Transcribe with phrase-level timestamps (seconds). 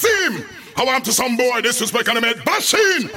[0.00, 0.44] Kasim!
[0.76, 3.08] I want to some boy disrespect and made bashing!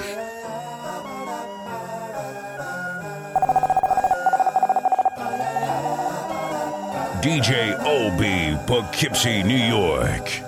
[7.22, 10.42] DJ OB, Poughkeepsie, New York.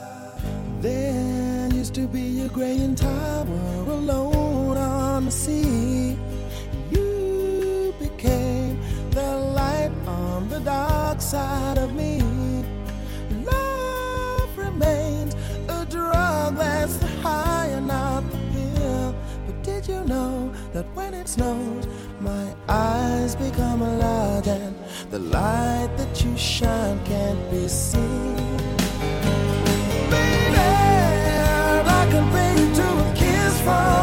[0.81, 3.45] There used to be a graying tower
[3.87, 6.17] alone on the sea.
[6.89, 8.79] You became
[9.11, 12.12] the light on the dark side of me.
[21.13, 21.87] When it snows,
[22.19, 24.75] my eyes become a lot and
[25.11, 28.35] the light that you shine can't be seen?
[30.09, 30.57] Baby,
[31.99, 34.02] I can bring you to a kiss from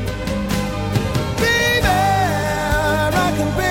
[3.31, 3.70] I can pay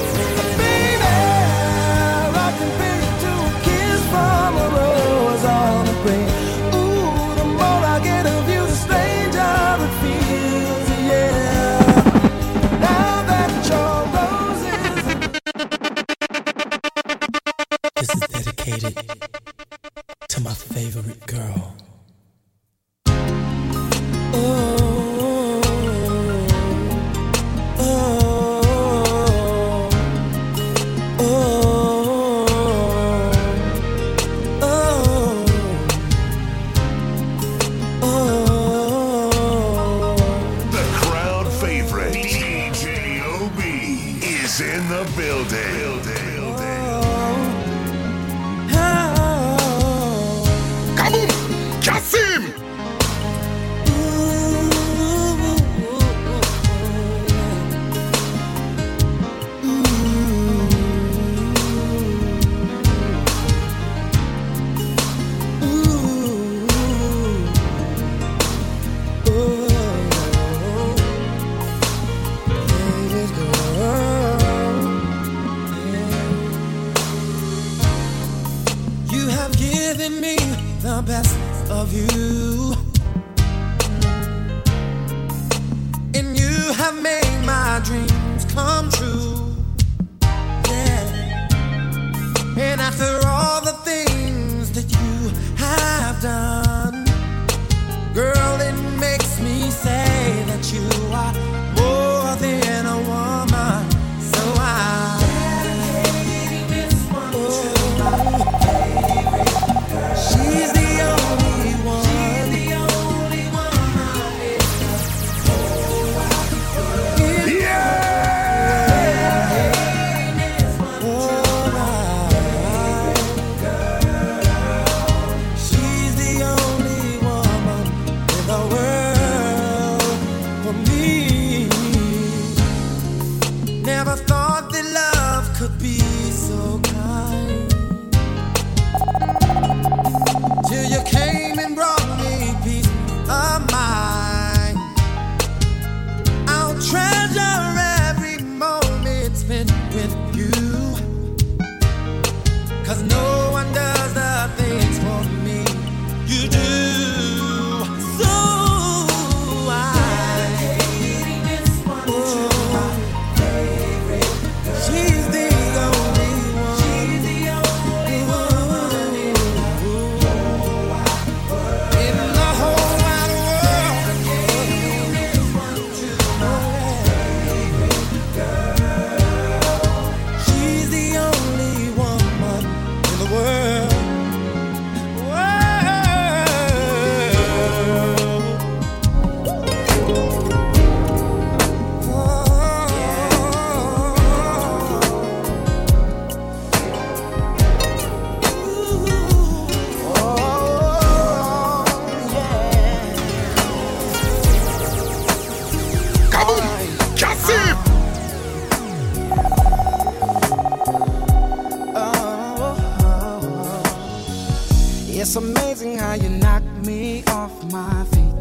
[215.21, 218.35] It's amazing how you knock me off my feet.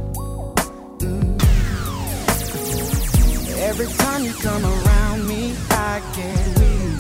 [1.05, 1.37] Mm.
[3.59, 6.97] Every time you come around me, I get weak.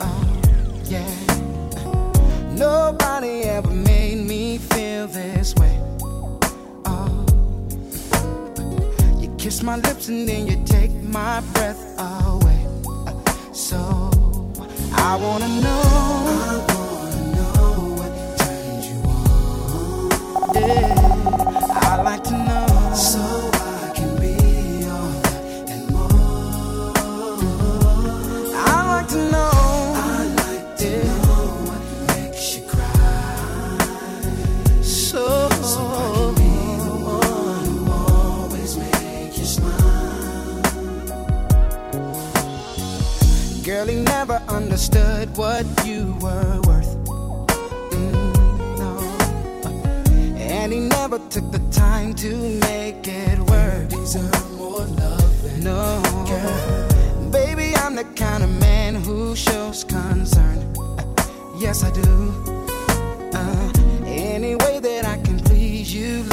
[0.00, 0.40] Oh,
[0.84, 1.12] yeah.
[2.54, 5.78] Nobody ever made me feel this way.
[6.86, 7.26] Oh,
[9.20, 12.66] you kiss my lips and then you take my breath away.
[13.52, 13.76] So
[14.94, 16.75] I wanna know.
[21.96, 22.66] I like to know.
[22.94, 23.20] So
[23.54, 24.34] I can be
[24.84, 25.08] your
[25.72, 26.92] and more.
[28.54, 29.50] I like to know.
[29.96, 33.78] I like to know what makes you cry.
[34.82, 35.48] So.
[35.72, 36.52] so I can be
[36.84, 40.62] the one always make you smile.
[43.64, 46.60] Girl, he never understood what you were
[51.76, 53.88] time to make it work.
[53.88, 55.58] Deserve more love.
[55.62, 57.30] No, girl.
[57.30, 60.58] baby, I'm the kind of man who shows concern.
[61.58, 62.10] Yes, I do.
[63.32, 63.72] Uh,
[64.06, 66.25] any way that I can please you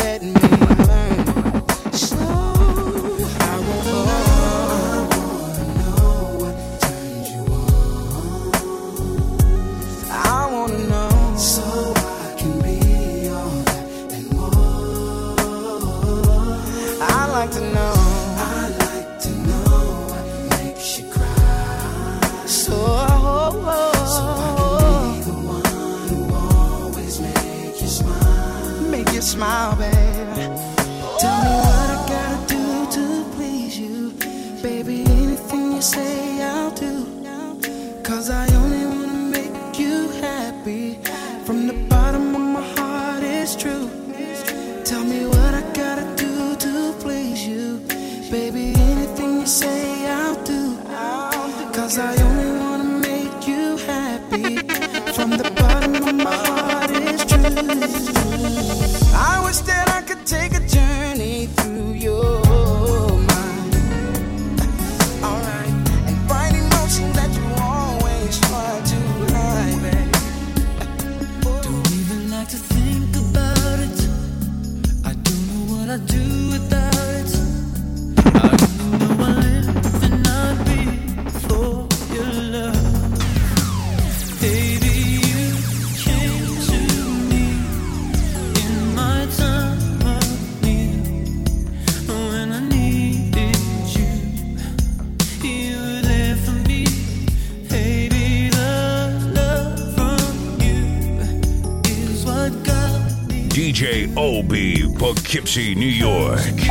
[105.33, 106.62] Poughkeepsie, New York.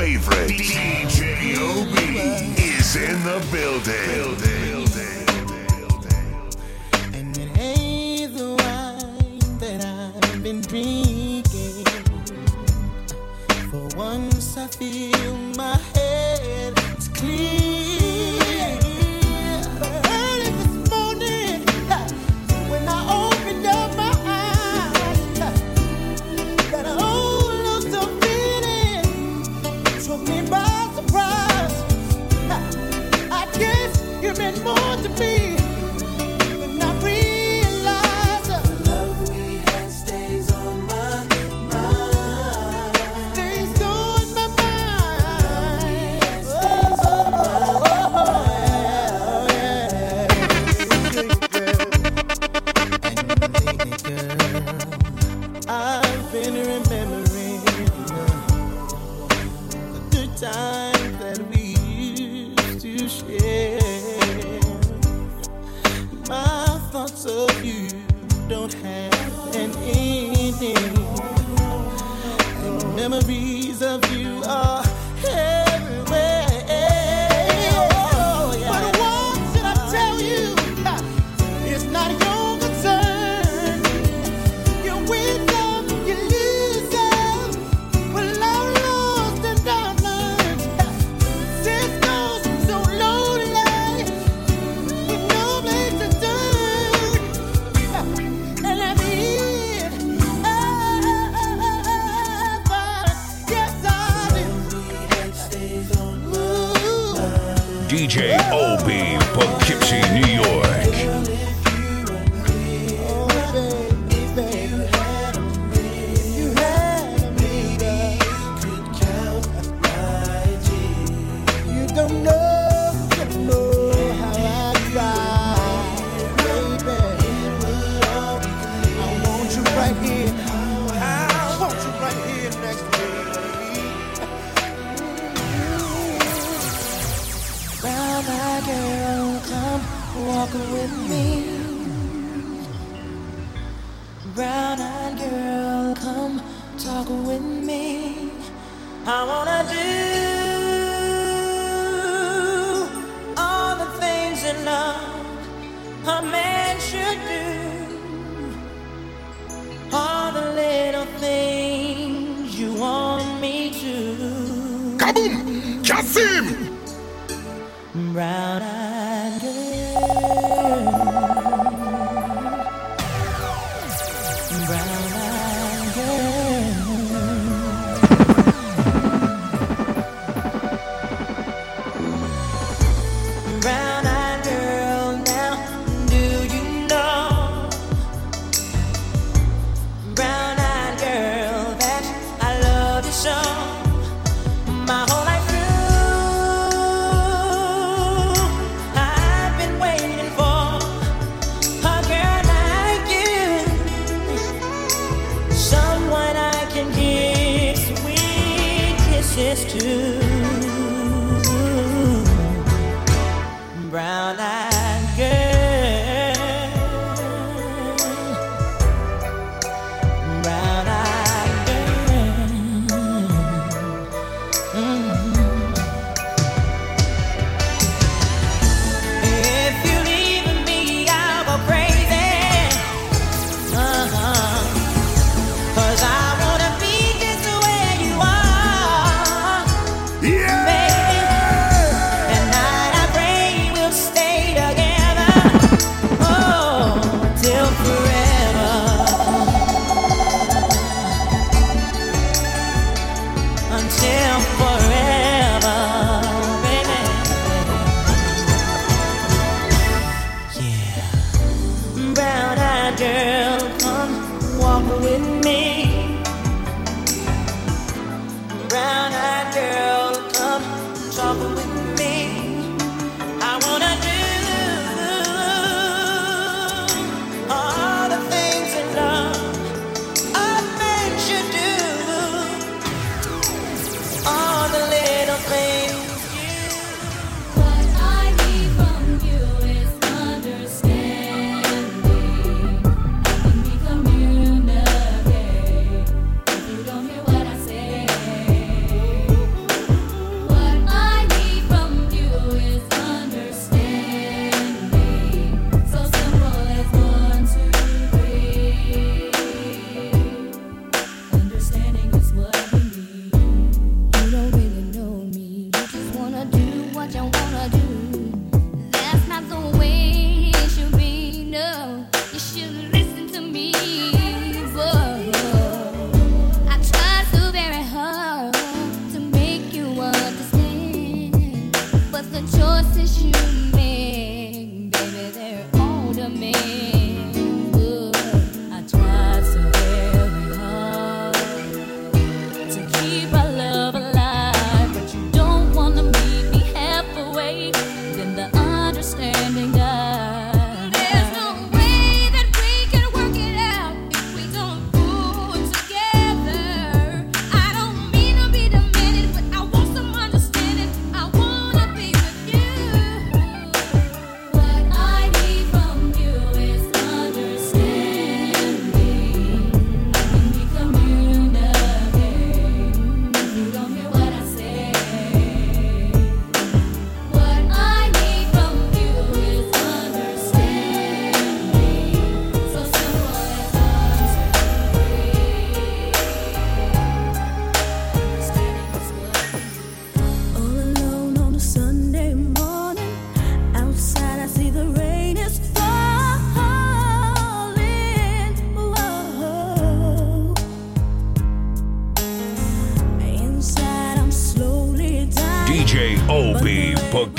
[0.00, 1.94] Favorite, DJ OB,
[2.56, 4.40] is in the building.
[4.42, 4.49] And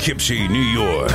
[0.02, 1.12] Poughkeepsie, New York.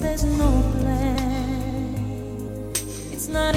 [0.00, 1.92] There's no plan.
[3.12, 3.54] It's not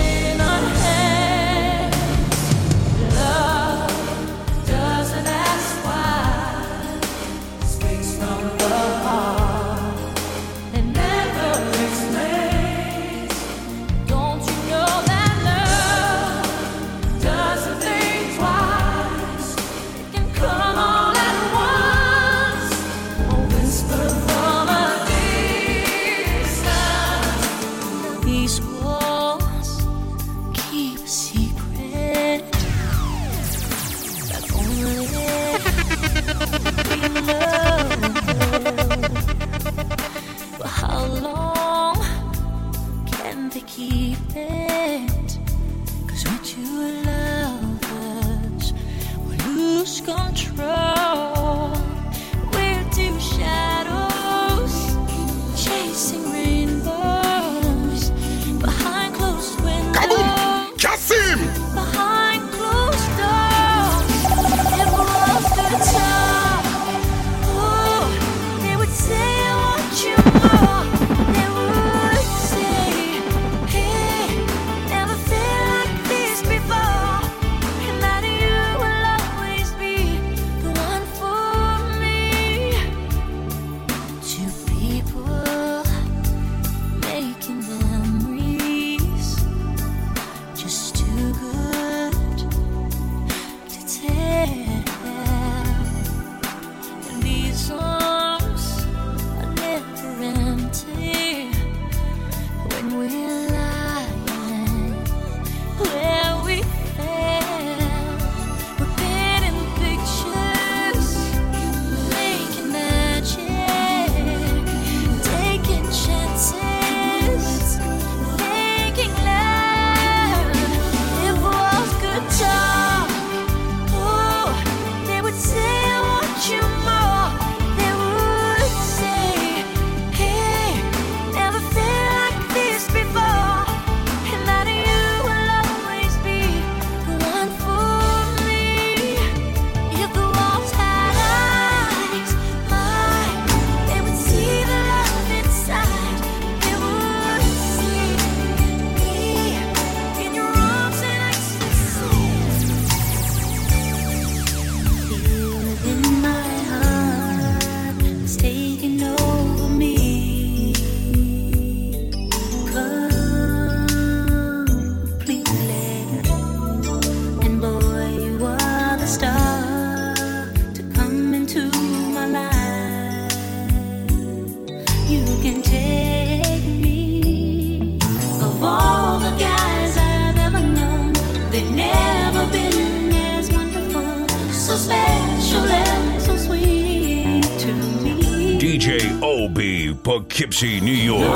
[190.33, 191.32] Poughkeepsie, New York.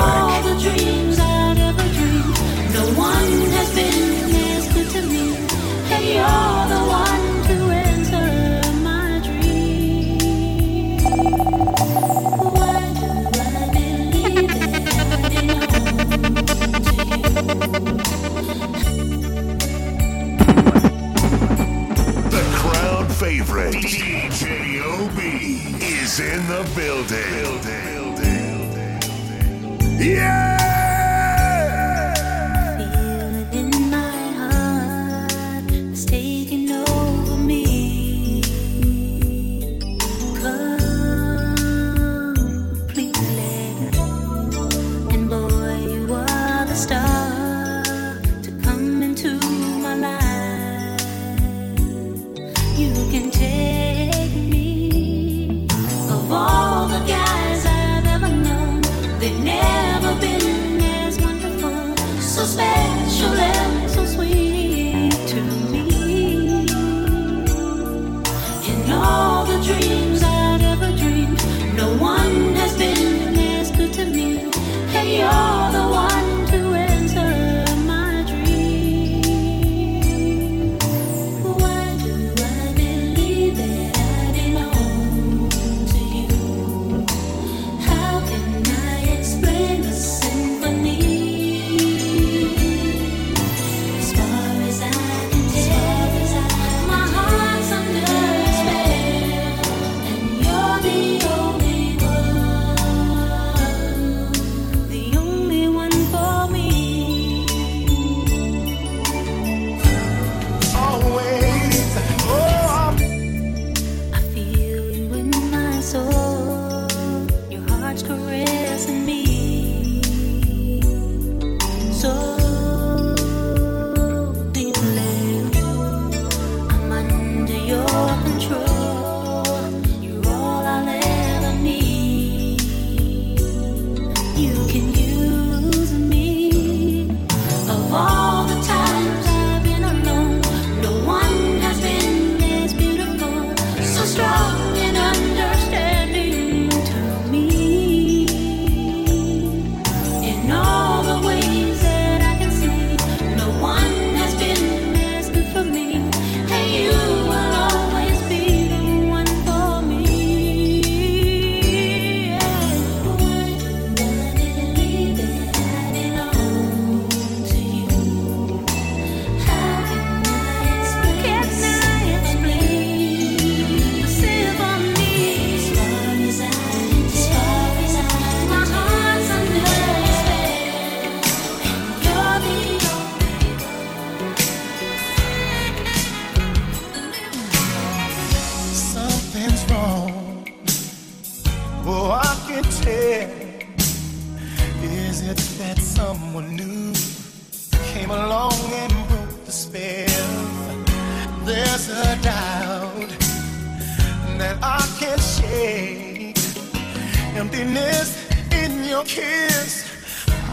[207.38, 209.86] emptiness in your kiss.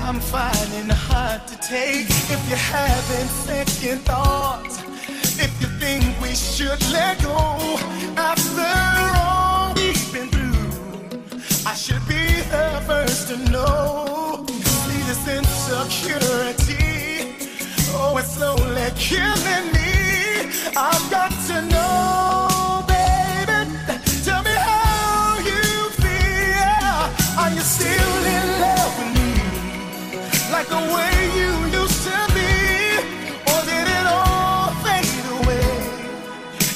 [0.03, 4.83] I'm finding hard to take if you're having second thoughts.
[5.45, 7.39] If you think we should let go
[8.15, 8.69] after
[9.17, 11.29] all we've been through,
[11.65, 14.45] I should be the first to know.
[14.85, 16.85] See this insecurity,
[17.97, 19.91] oh, it's slowly killing me.
[20.77, 22.54] I've got to know.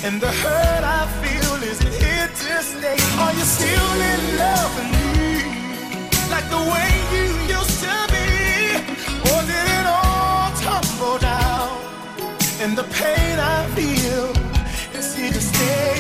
[0.02, 2.98] And the hurt I feel is here to stay.
[3.20, 5.44] Are you still in love with me?
[6.32, 7.26] Like the way you
[7.58, 8.30] used to be?
[9.30, 11.78] Or did it all tumble down?
[12.60, 14.32] And the pain I feel
[14.98, 16.00] is here to stay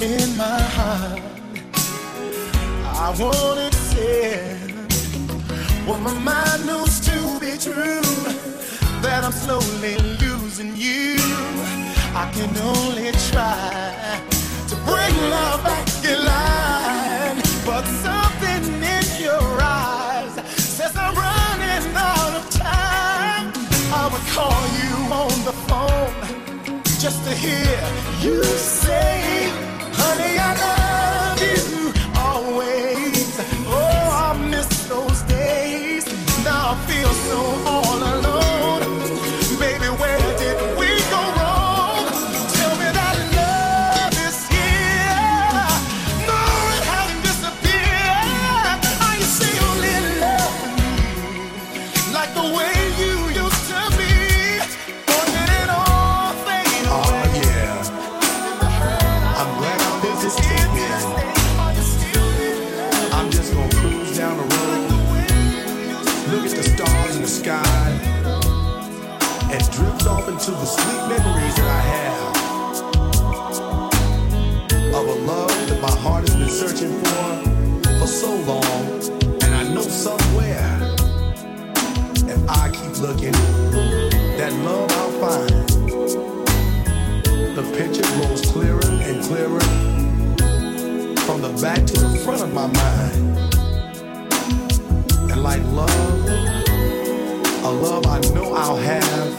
[0.00, 1.22] in my heart.
[2.84, 4.57] I won't accept.
[5.88, 8.02] What my mind knows to be true,
[9.00, 11.16] that I'm slowly losing you.
[12.12, 14.20] I can only try
[14.68, 22.34] to bring love back in line, but something in your eyes says I'm running out
[22.36, 23.50] of time.
[23.90, 27.80] I would call you on the phone just to hear
[28.20, 29.48] you say,
[29.96, 31.37] Honey, I love.
[89.28, 89.60] Clearer
[91.26, 93.14] from the back to the front of my mind.
[95.30, 96.24] And like love,
[97.62, 99.30] a love I know I'll have.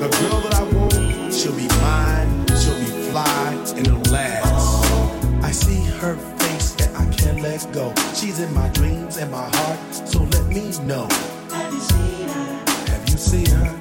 [0.00, 4.84] The girl that I want, she'll be mine, she'll be fly, and it'll last.
[5.44, 7.94] I see her face that I can't let go.
[8.16, 11.06] She's in my dreams and my heart, so let me know.
[11.54, 12.64] Have you seen her?
[12.90, 13.76] Have you seen her?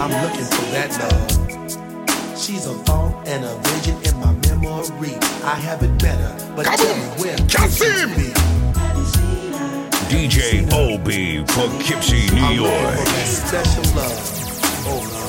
[0.00, 1.51] I'm looking for that love.
[2.42, 5.14] She's a thought and a vision in my memory.
[5.44, 7.84] I haven't met her, but tell me where could she
[8.16, 8.32] be?
[10.10, 12.98] DJ OB Poughkeepsie, New York.
[13.26, 14.18] special love.
[14.88, 15.21] Oh,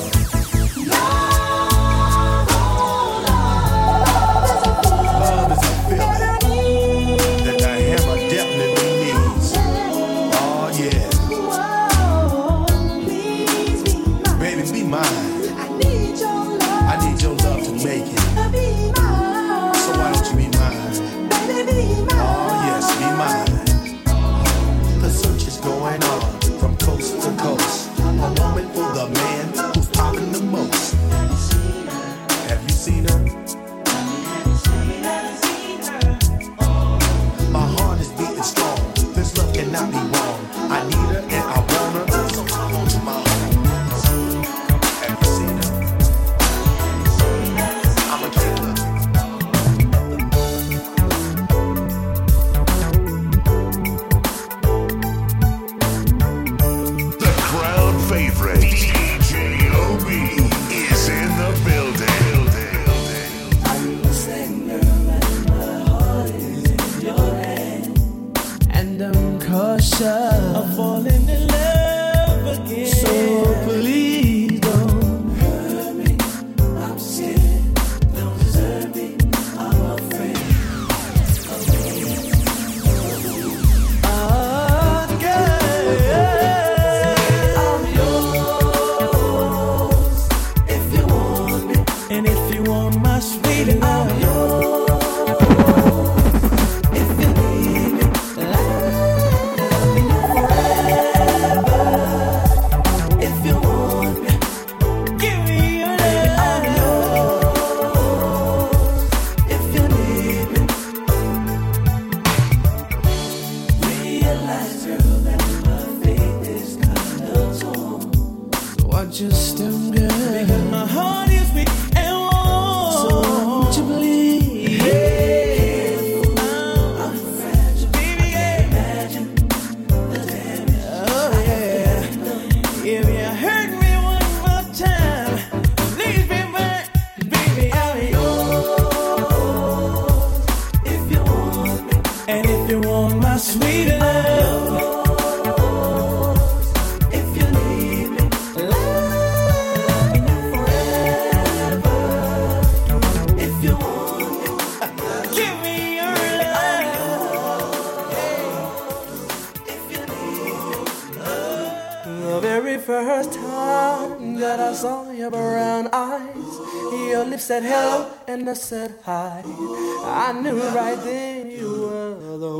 [168.54, 169.42] said hi.
[169.44, 172.56] I knew right then you were the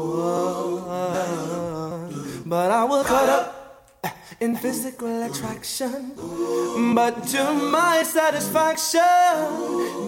[0.93, 2.43] one.
[2.47, 3.65] But I was caught up
[4.41, 6.13] in physical attraction.
[6.95, 9.01] But to my satisfaction,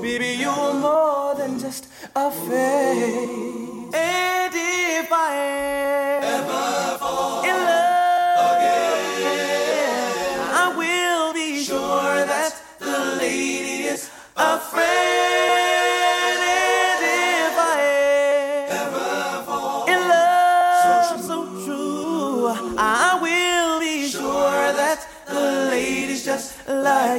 [0.02, 3.35] baby, you're more than just a face.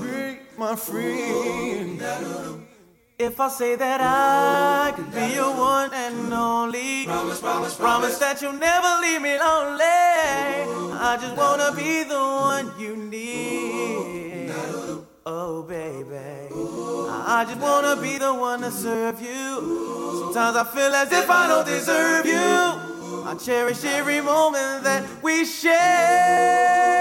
[0.02, 2.02] be my friend.
[3.18, 8.42] If I say that I could be your one and only, promise, promise, promise that
[8.42, 9.82] you'll never leave me lonely.
[9.82, 14.14] I just wanna be the one you need.
[15.28, 20.22] Oh, baby, I just wanna be the one to serve you.
[20.26, 23.26] Sometimes I feel as if I don't deserve you.
[23.26, 26.95] I cherish every moment that we share.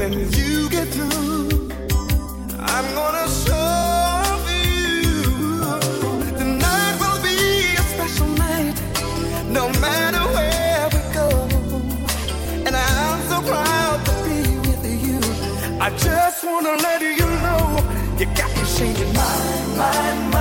[0.00, 1.68] when you get through,
[2.58, 5.22] I'm gonna show you
[6.40, 7.38] Tonight will be
[7.82, 8.76] a special night,
[9.58, 11.28] no matter where we go.
[12.66, 15.20] And I'm so proud to be with you.
[15.86, 17.62] I just wanna let you know
[18.18, 19.36] you got me changing my,
[19.80, 20.39] my, my.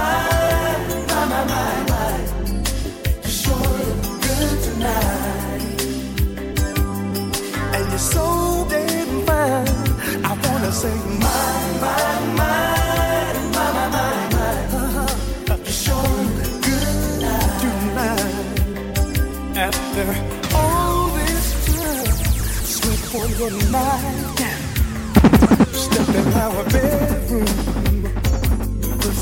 [23.40, 23.64] Step in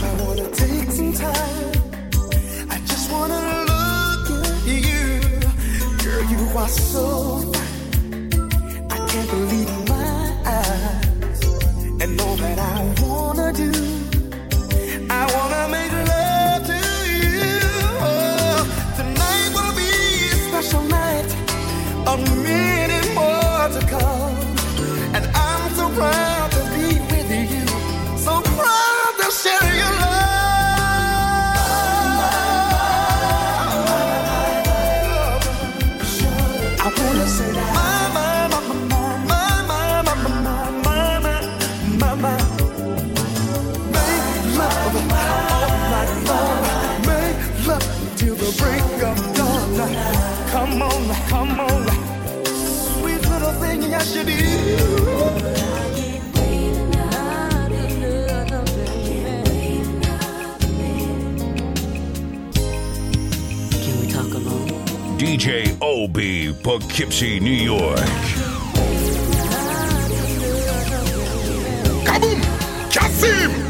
[0.02, 1.72] I wanna take some time.
[2.68, 3.40] I just wanna
[3.70, 5.22] look at you.
[6.04, 7.06] Girl, you are so
[7.54, 8.34] fine.
[8.90, 11.40] I can't believe my eyes.
[12.02, 12.97] And know that I
[53.90, 54.34] nothing I should do.
[65.18, 67.98] DJ OB, Poughkeepsie, New York.
[72.06, 72.40] Kaboom!
[72.92, 73.67] Kasim!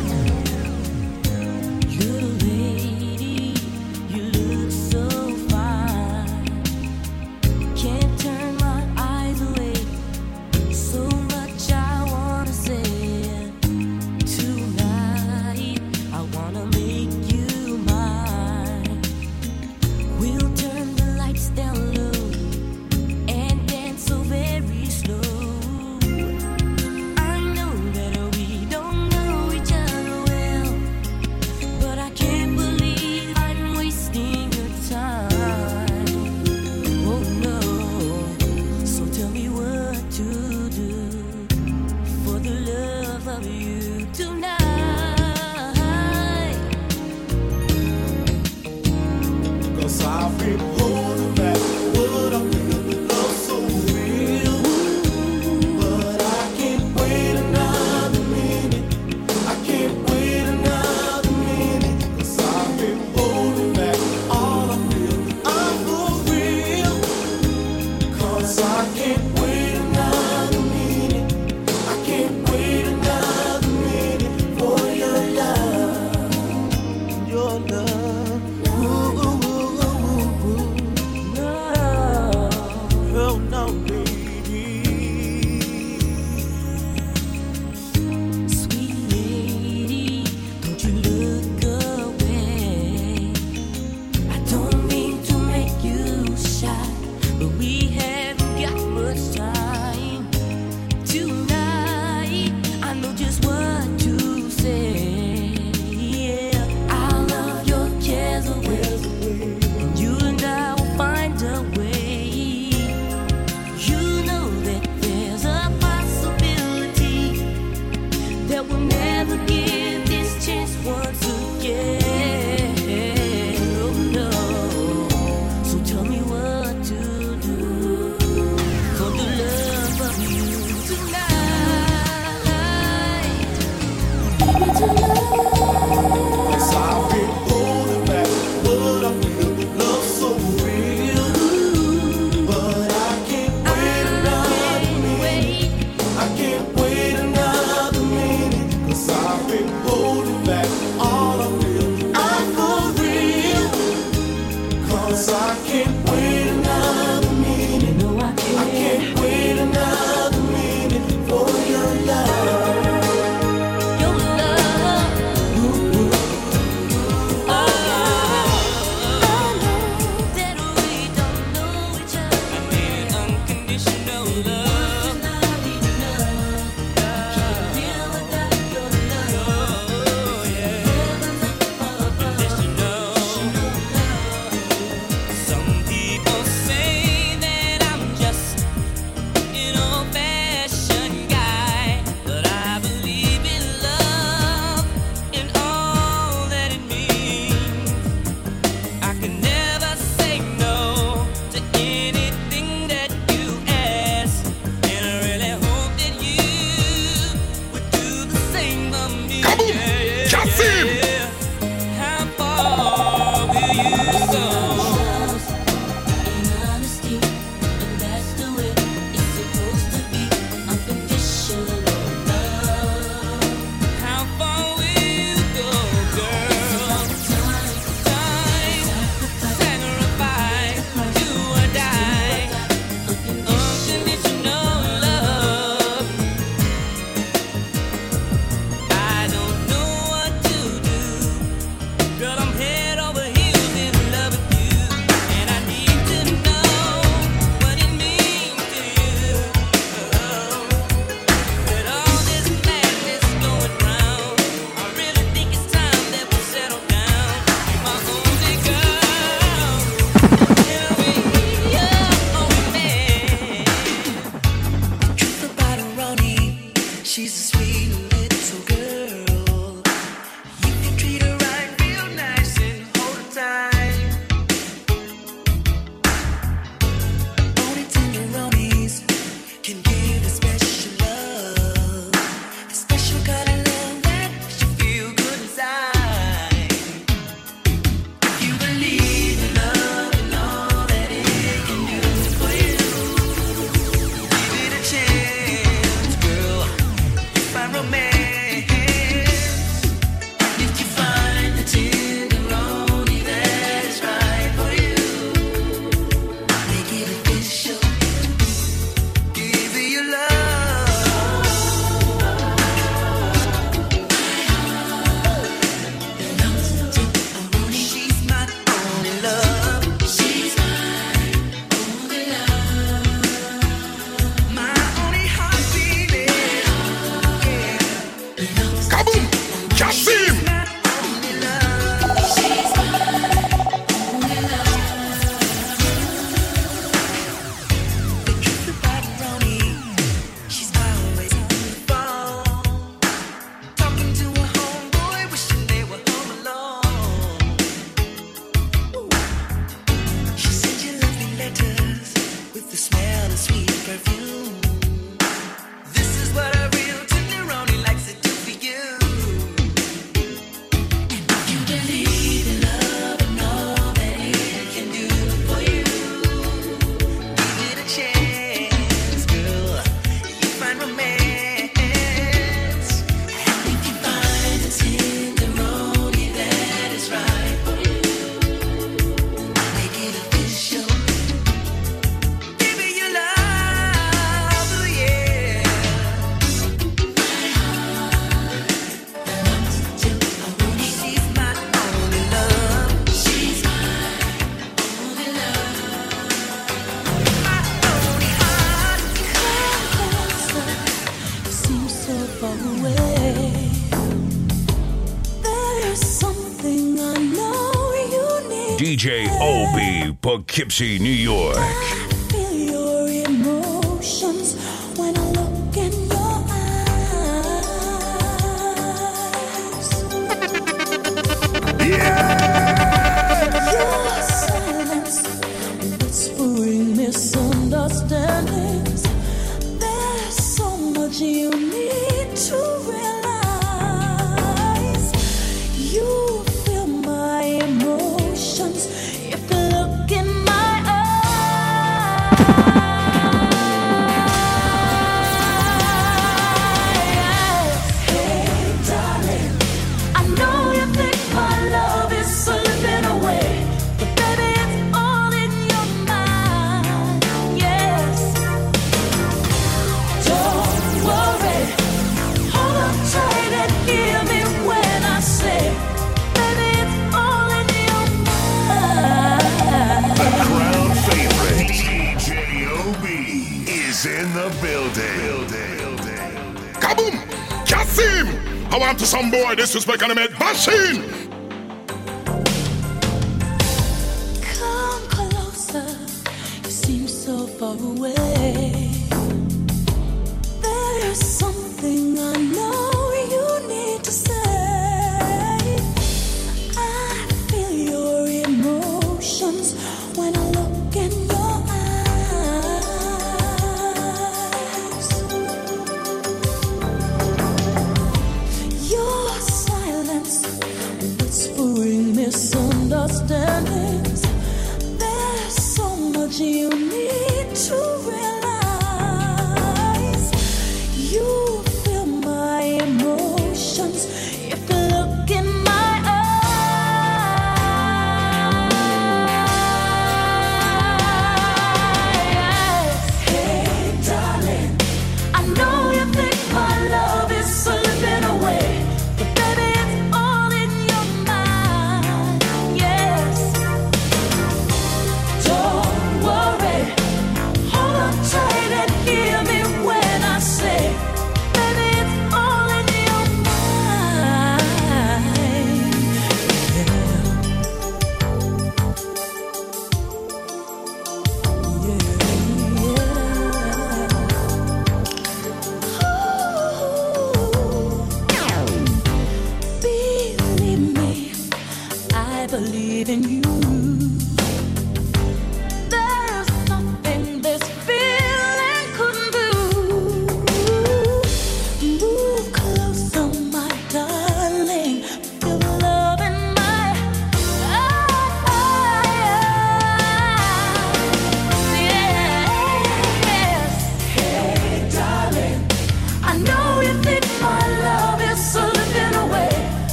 [410.57, 412.16] Poughkeepsie, New York.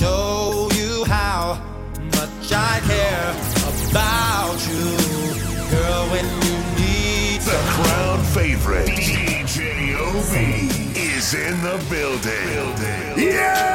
[0.00, 1.54] show you how
[2.16, 3.30] much I care
[3.90, 4.90] about you,
[5.70, 6.04] girl.
[6.10, 12.74] When you need the crowd favorite, DJ OV is in the building.
[13.14, 13.28] building.
[13.32, 13.73] Yeah.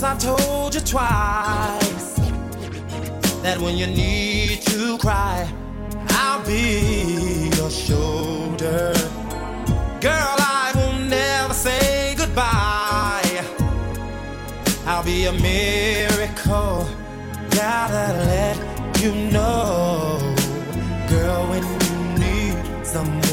[0.00, 2.14] Yes, I've told you twice
[3.42, 5.46] that when you need to cry,
[6.08, 8.94] I'll be your shoulder.
[10.00, 13.44] Girl, I will never say goodbye.
[14.86, 16.88] I'll be a miracle.
[17.50, 18.56] Gotta let
[19.02, 20.34] you know,
[21.10, 23.29] girl, when you need someone.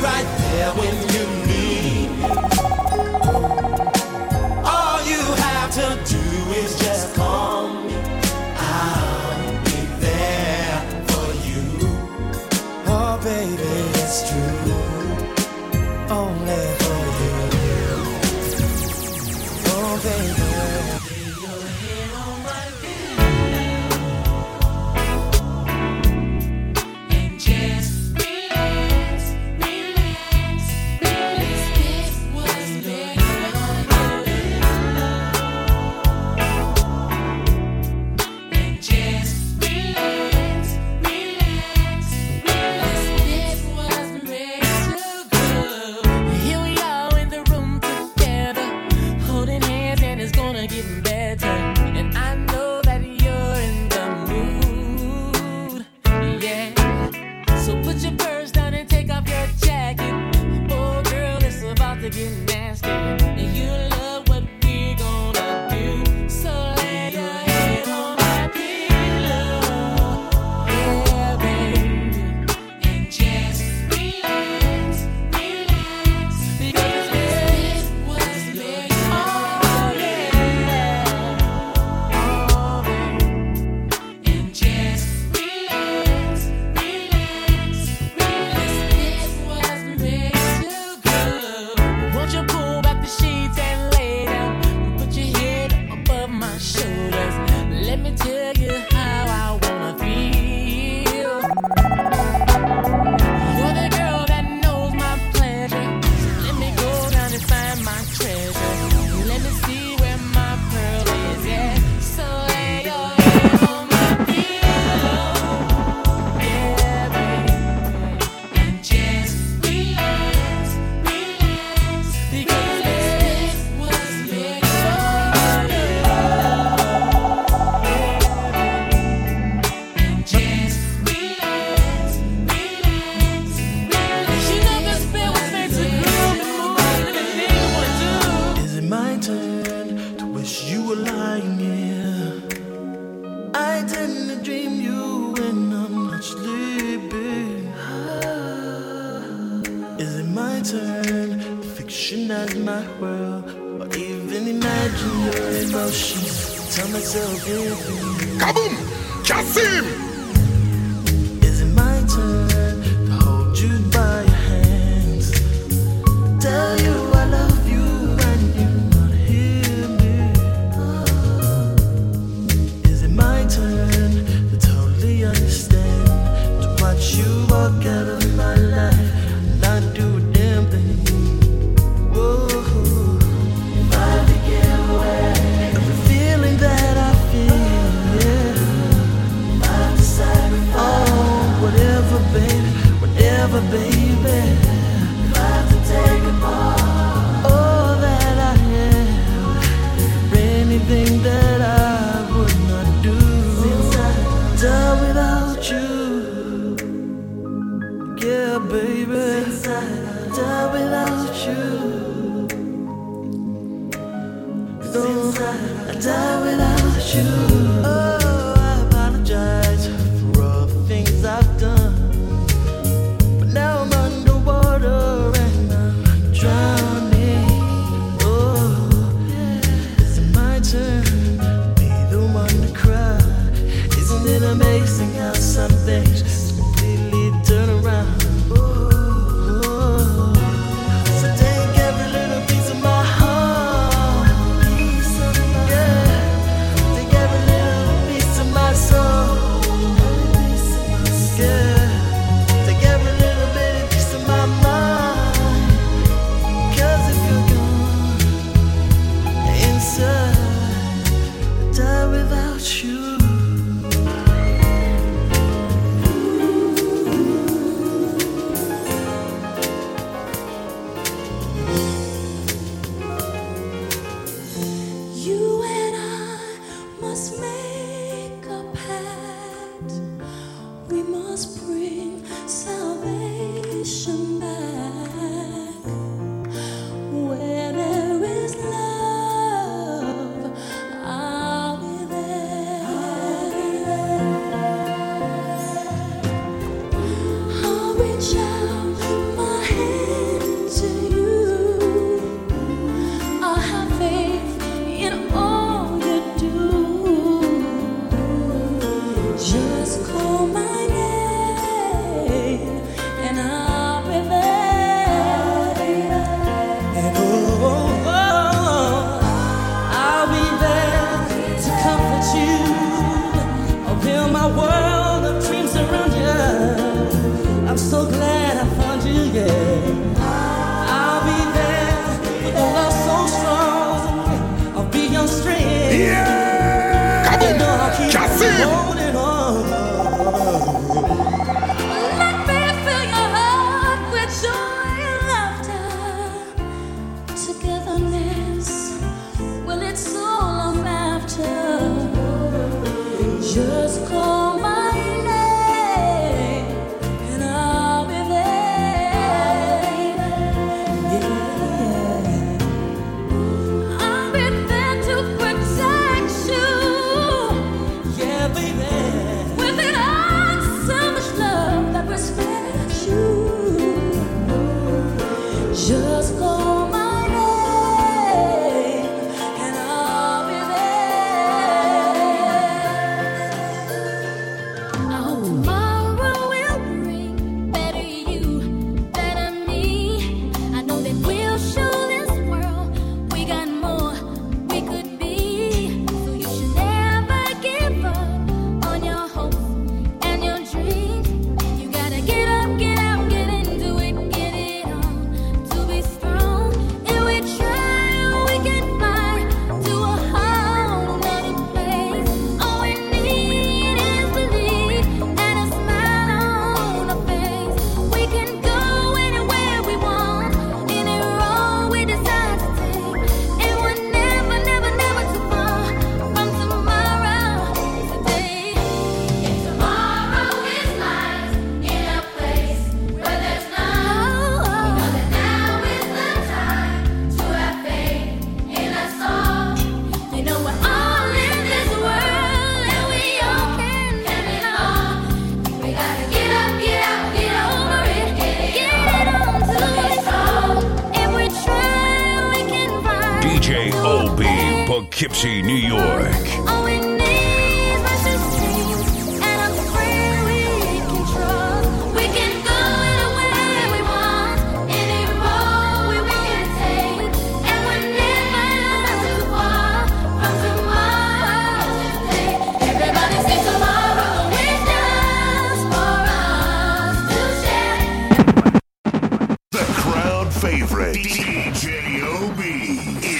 [0.00, 0.95] right there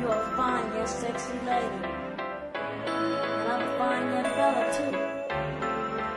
[0.00, 1.82] You'll find your sexy lady.
[2.54, 4.94] And I'm a fine young fella too.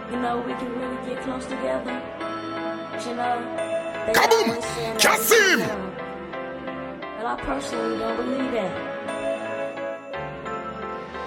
[0.10, 1.96] You know we can really get close together.
[2.92, 3.36] But you know,
[4.06, 4.48] they Kaboom!
[4.48, 4.66] always!
[7.18, 8.74] And I personally don't believe that.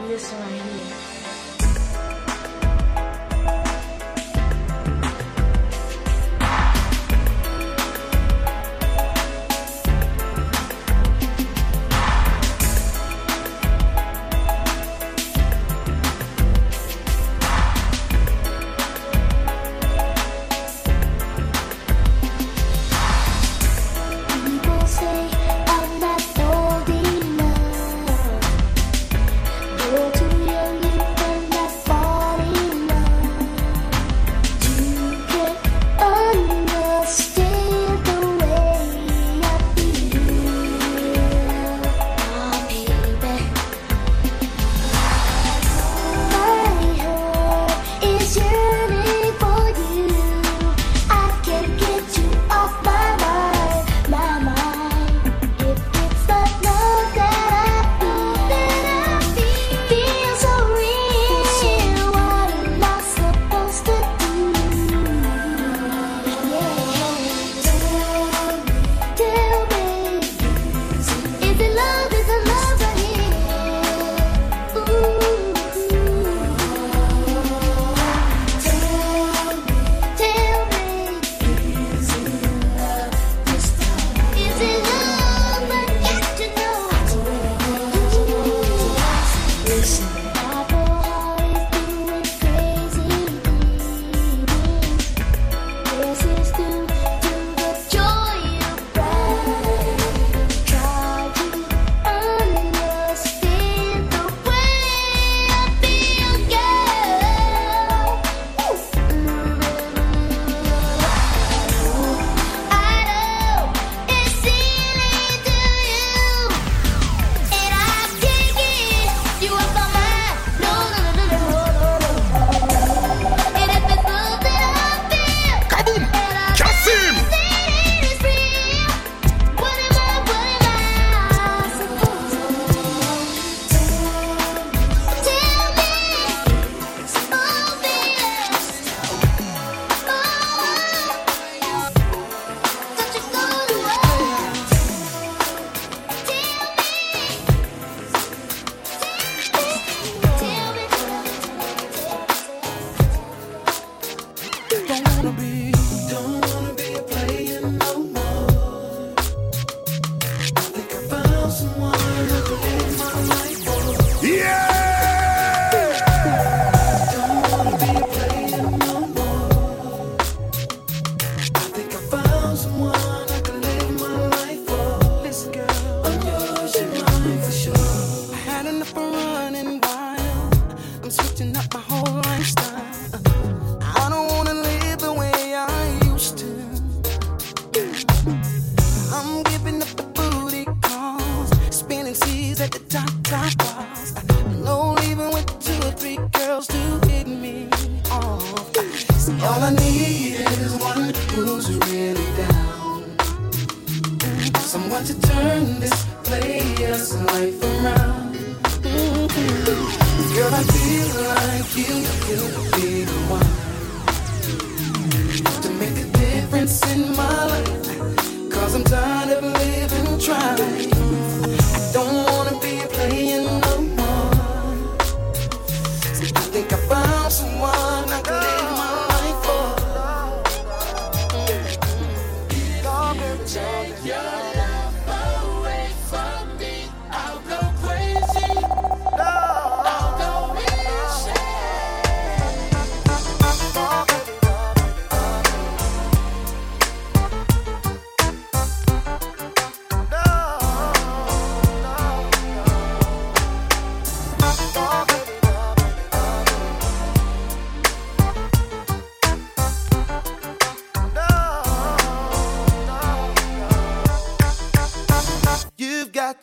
[0.08, 1.07] Listen right here.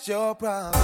[0.07, 0.74] Your problems,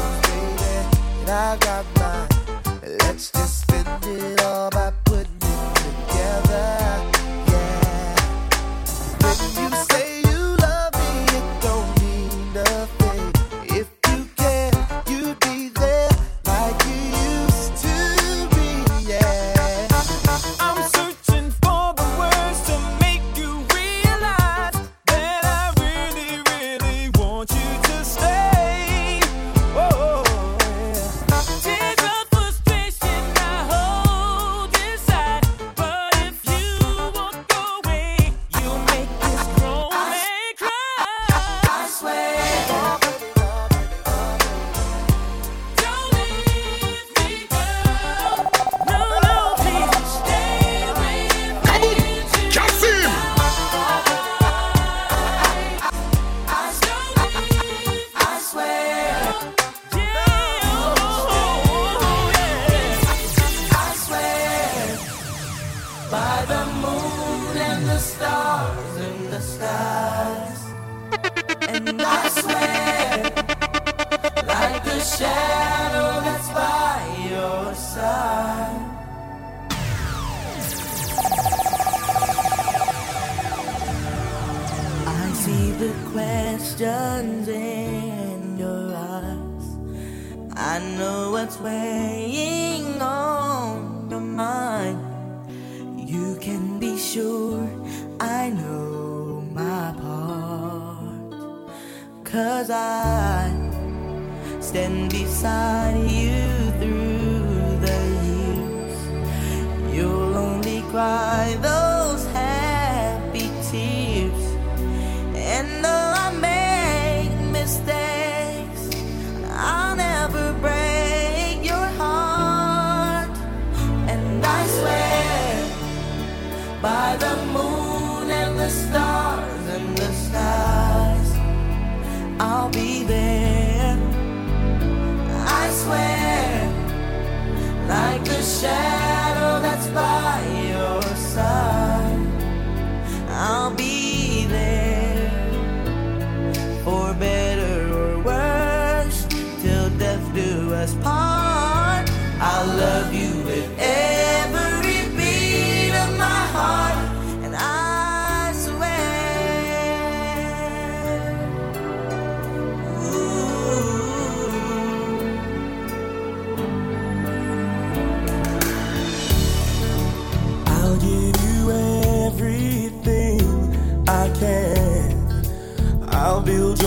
[138.63, 138.90] like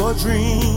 [0.05, 0.74] your dreams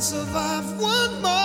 [0.00, 1.43] survive one more.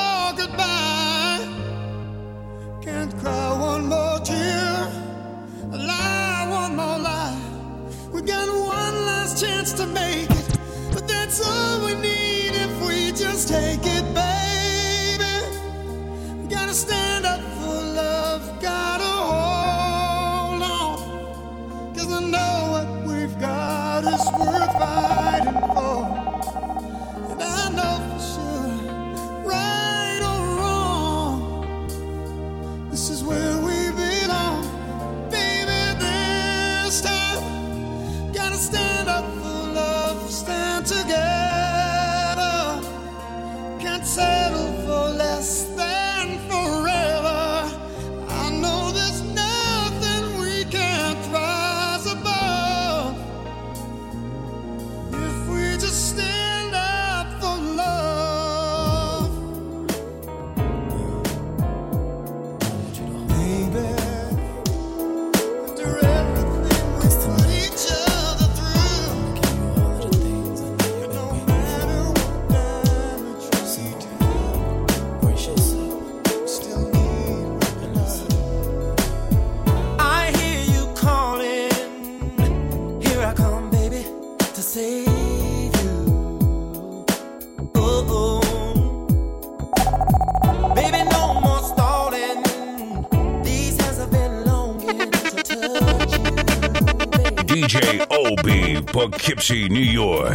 [99.00, 100.34] Poughkeepsie, New York.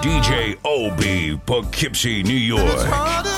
[0.00, 3.37] DJ OB, Poughkeepsie, New York.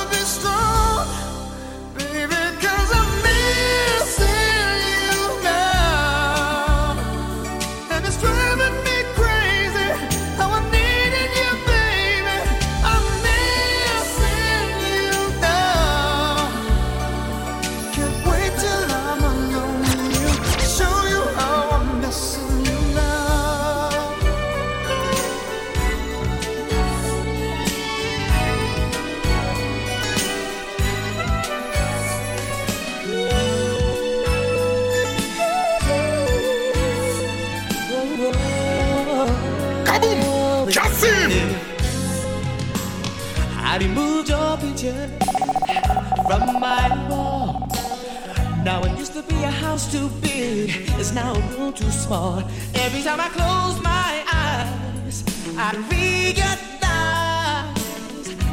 [49.23, 52.43] to be a house too big is now a room too small.
[52.75, 55.25] Every time I close my eyes,
[55.57, 56.81] I realize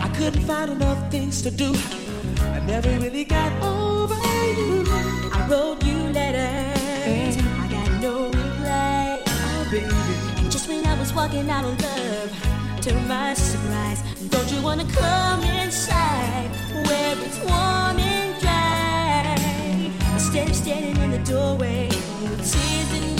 [0.05, 1.73] I couldn't find enough things to do.
[2.41, 4.15] I never really got over
[4.59, 4.83] you.
[5.33, 7.37] I wrote you letters.
[7.63, 9.21] I got no reply.
[9.25, 9.85] Oh, baby.
[10.41, 12.31] And just when I was walking out on love,
[12.81, 16.49] to my surprise, don't you wanna come inside
[16.87, 17.87] where it's warm?
[20.27, 21.87] steps standing in the doorway.
[21.89, 23.16] Tears in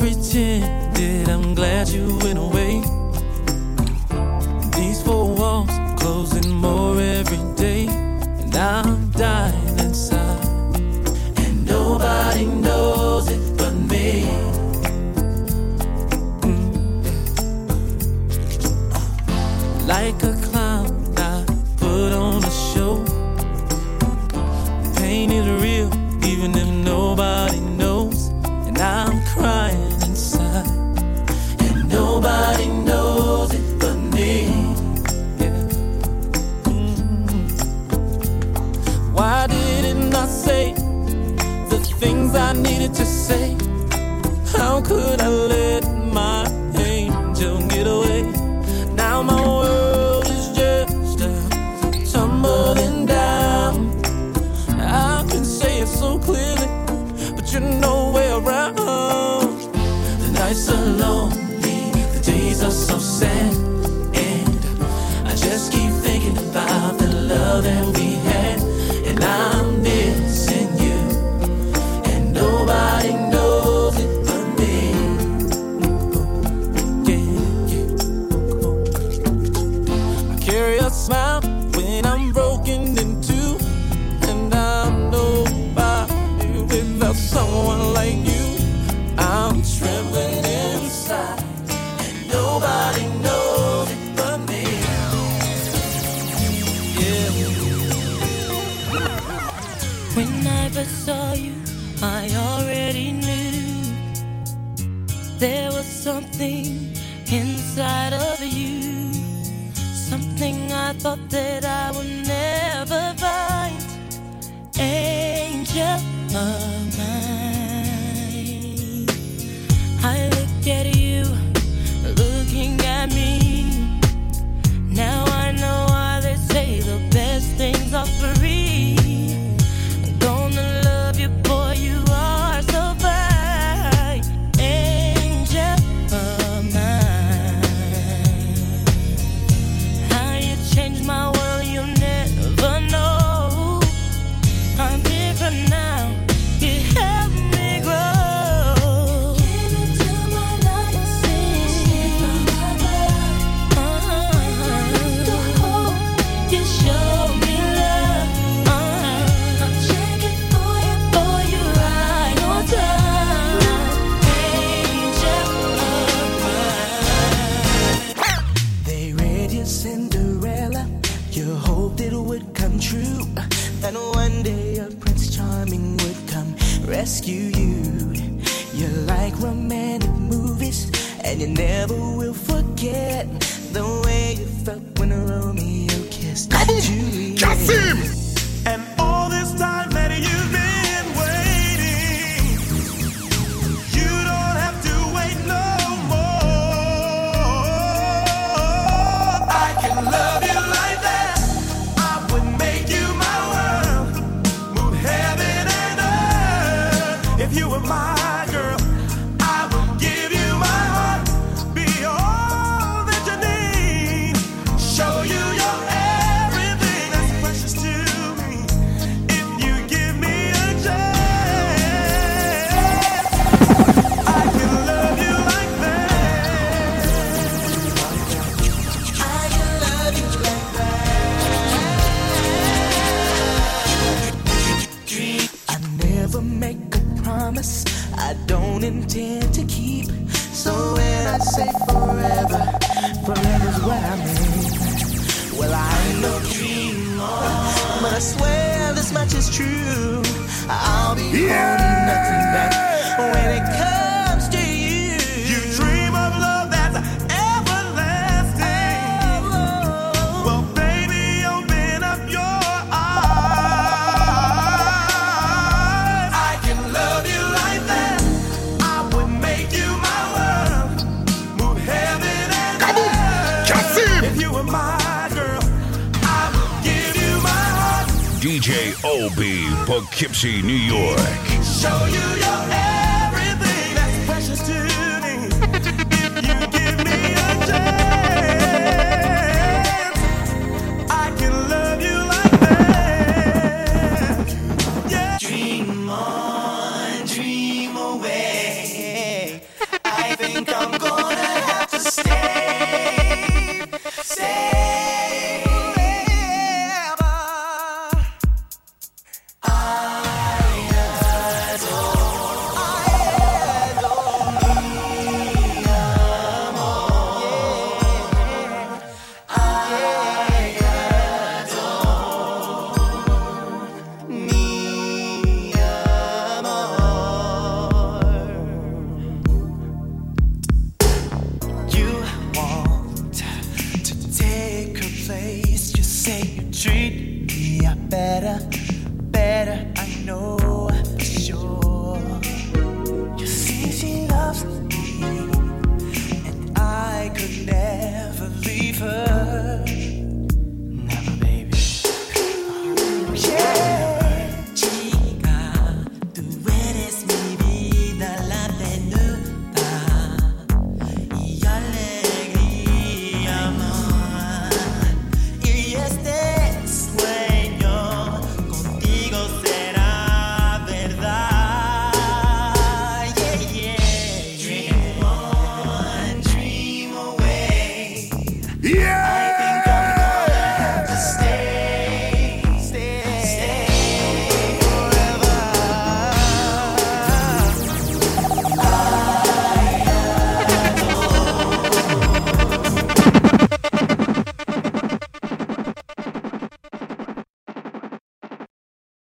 [0.00, 0.64] Pretend
[0.96, 2.99] that I'm glad you went away.